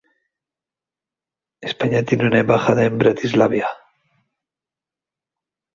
España 1.61 2.01
tiene 2.03 2.25
una 2.25 2.39
embajada 2.39 2.83
en 2.85 2.97
Bratislava. 2.97 3.69